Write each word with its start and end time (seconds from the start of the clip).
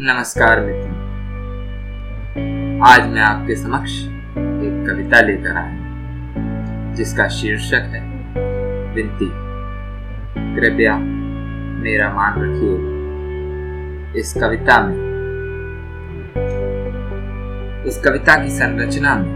नमस्कार 0.00 0.60
मित्रों। 0.60 0.94
आज 2.80 3.08
मैं 3.08 3.20
आपके 3.20 3.56
समक्ष 3.56 3.90
एक 4.38 4.86
कविता 4.90 5.20
लेकर 5.20 5.56
आया 5.56 6.94
जिसका 6.94 7.28
शीर्षक 7.28 7.74
है, 7.74 8.00
विनती। 8.94 9.30
कृपया 10.60 10.98
मेरा 11.82 12.12
मान 12.12 12.34
रखिए। 12.36 12.76
इस 14.20 14.34
कविता 14.34 14.82
में, 14.82 14.94
इस 17.86 18.02
कविता 18.04 18.42
की 18.44 18.50
संरचना 18.50 19.14
में 19.14 19.32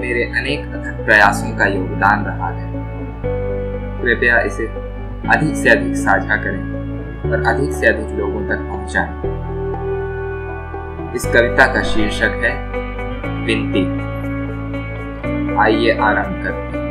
मेरे 0.00 0.24
अनेक 0.24 0.60
अथक 0.60 1.04
प्रयासों 1.04 1.56
का 1.56 1.66
योगदान 1.66 2.24
रहा 2.24 2.48
है। 2.48 2.72
कृपया 4.02 4.40
इसे 4.40 4.66
अधिक 5.28 5.56
से 5.56 5.70
अधिक 5.70 5.96
साझा 5.96 6.36
करें। 6.36 6.75
और 7.32 7.44
अधिक 7.46 7.72
से 7.72 7.86
अधिक 7.86 8.18
लोगों 8.18 8.48
तक 8.48 8.56
पहुंचाएँ। 8.56 9.36
इस 11.16 11.26
कविता 11.26 11.74
का 11.74 11.82
शीर्षक 11.82 12.40
है, 12.44 12.66
विनती। 13.44 14.06
आइए 15.60 15.98
आरंभ 15.98 16.44
करते 16.44 16.78
हैं। 16.78 16.86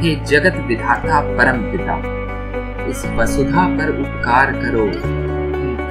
हे 0.00 0.14
जगत 0.14 0.64
विधाता, 0.66 1.20
परम 1.20 1.58
पिता, 1.58 2.16
इस 2.86 3.06
वसुधा 3.06 3.66
पर 3.66 4.00
उपकार 4.00 4.52
करो। 4.52 4.90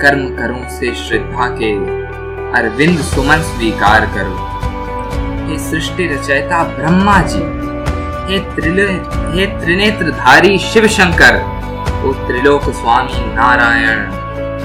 कर्म 0.01 0.35
करो 0.35 0.69
से 0.69 0.95
श्रद्धा 0.95 1.47
के, 1.47 1.73
अरविंद 2.59 2.97
सुमन 2.99 3.37
स्वीकार 3.37 4.01
करो। 4.05 4.55
हे 5.47 5.59
सृष्टि 5.59 6.07
रचयिता 6.07 6.63
ब्रह्मा 6.63 7.21
जी, 7.21 7.65
हे 8.33 8.39
त्रिले, 8.39 8.91
हे 9.05 9.45
त्रिनेत्रधारी 9.45 10.57
शिव 10.57 10.87
शंकर 10.87 11.54
ओ 12.05 12.13
त्रिलोक 12.13 12.61
स्वामी 12.61 13.13
नारायण, 13.35 13.99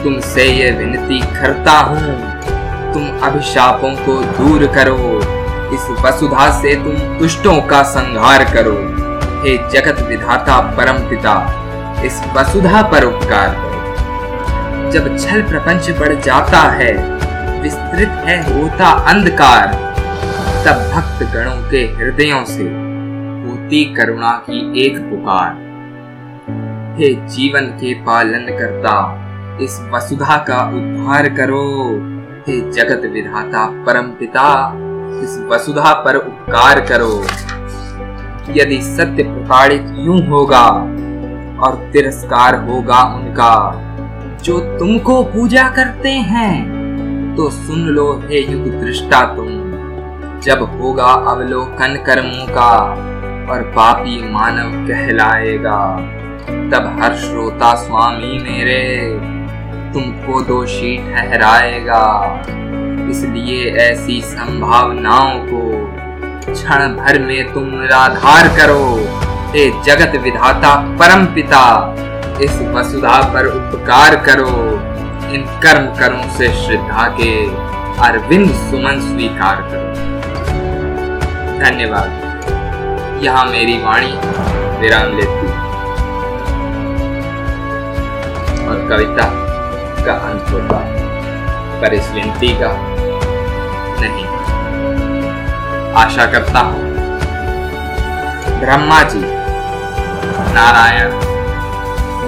तुमसे 0.04 0.44
ये 0.44 0.70
विनती 0.70 1.20
करता 1.20 1.72
हूँ। 1.72 2.14
तुम 2.92 3.20
अभिशापों 3.22 3.90
को 3.96 4.14
दूर 4.22 4.66
करो। 4.66 5.20
इस 5.74 5.86
वसुधा 6.00 6.50
से 6.60 6.74
तुम 6.74 7.18
दुष्टों 7.18 7.62
का 7.62 7.82
संहार 7.82 8.44
करो। 8.44 8.76
हे 9.42 9.56
जगत 9.70 10.02
विधाता 10.02 10.60
परम 10.76 10.98
पिता, 10.98 11.34
इस 12.04 12.20
वसुधा 12.36 12.82
पर 12.82 13.04
उपकार 13.04 13.48
करो। 13.48 14.90
जब 14.90 15.18
छल 15.18 15.42
प्रपंच 15.42 15.90
बढ़ 15.90 16.14
जाता 16.14 16.60
है, 16.60 16.92
विस्तृत 17.62 18.22
है 18.26 18.38
होता 18.50 18.86
अंधकार। 18.86 19.66
तब 20.66 20.90
भक्त 20.94 21.34
गणों 21.34 21.70
के 21.70 21.78
हृदयों 21.78 22.44
से 22.44 22.68
होती 23.42 23.84
करुणा 23.94 24.30
की 24.30 24.86
एक 24.86 24.98
पुकार। 24.98 25.69
हे 27.00 27.08
जीवन 27.26 27.66
के 27.80 27.92
पालन 28.04 28.46
करता। 28.58 28.92
इस 29.62 29.78
वसुधा 29.92 30.36
का 30.48 30.58
उद्धार 30.68 31.28
करो। 31.28 31.62
हे 32.48 32.60
जगत 32.70 33.06
विधाता, 33.12 33.64
परम 33.86 34.10
पिता, 34.18 34.50
इस 35.22 35.38
वसुधा 35.48 35.92
पर 36.04 36.16
उपकार 36.16 36.80
करो। 36.80 37.12
यदि 38.52 38.80
सत्य 38.82 39.22
प्रताड़ित 39.22 39.86
यूँ 39.98 40.20
होगा 40.26 40.66
और 41.62 41.90
तिरस्कार 41.92 42.54
होगा 42.64 43.02
उनका, 43.14 43.54
जो 44.44 44.58
तुमको 44.78 45.22
पूजा 45.24 45.68
करते 45.70 46.12
हैं 46.28 47.34
तो 47.36 47.50
सुन 47.50 47.88
लो 47.88 48.12
हे 48.24 48.46
युग 48.52 48.70
दृष्टा 48.80 49.24
तुम। 49.34 49.48
जब 50.40 50.62
होगा 50.74 51.12
अवलोकन 51.32 52.02
कर्मों 52.06 52.46
का 52.50 52.72
और 53.52 53.62
पापी 53.76 54.22
मानव 54.32 54.86
कहलाएगा। 54.88 55.80
तब 56.48 57.00
हर 57.02 57.16
श्रोता, 57.16 57.74
स्वामी 57.74 58.38
मेरे, 58.38 59.10
तुमको 59.92 60.40
दोषी 60.40 60.96
ठहराएगा। 60.96 62.42
इसलिए 63.10 63.76
ऐसी 63.76 64.20
संभावनाओं 64.20 65.38
को 65.38 65.86
क्षण 66.52 66.78
भर 66.78 67.18
में 67.18 67.52
तुम 67.52 67.64
निराधार 67.64 68.48
करो। 68.48 69.08
हे 69.52 69.82
जगत 69.82 70.16
विधाता, 70.16 70.76
परम 70.76 71.26
पिता, 71.26 71.94
इस 72.40 72.60
वसुधा 72.62 73.22
पर 73.22 73.46
उपकार 73.46 74.16
करो। 74.16 74.80
इन 75.34 75.60
कर्म 75.62 75.98
करों 75.98 76.30
से 76.30 76.48
श्रद्धा 76.48 77.16
के 77.20 77.46
अरविंद 78.02 78.50
सुमन 78.50 79.00
स्वीकार 79.00 79.56
करो। 79.56 79.90
धन्यवाद। 81.64 82.20
यहाँ 83.22 83.44
मेरी 83.44 83.78
वाणी 83.78 84.12
विराम 84.80 85.16
लेती 85.16 85.69
कविता 88.90 89.24
का 90.04 90.14
अंत 90.28 90.50
होगा 90.52 90.78
पर 91.80 91.94
इस 91.94 92.10
विनती 92.10 92.48
का 92.60 92.70
नहीं 94.00 94.24
आशा 95.96 96.26
करता 96.32 96.60
हूँ 96.60 96.88
ब्रह्मा 98.60 99.02
जी 99.12 99.20
नारायण 100.54 101.12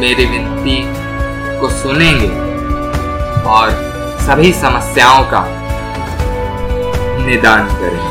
मेरी 0.00 0.26
विनती 0.26 0.76
को 1.60 1.70
सुनेंगे 1.72 2.30
और 3.50 3.70
सभी 4.20 4.52
समस्याओं 4.52 5.24
का 5.32 5.44
निदान 7.26 7.66
करेंगे 7.74 8.10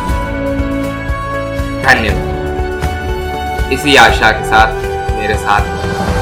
धन्यवाद 1.83 3.73
इसी 3.73 3.95
आशा 3.97 4.31
के 4.31 4.45
साथ 4.45 4.69
मेरे 5.17 5.37
साथ 5.39 6.20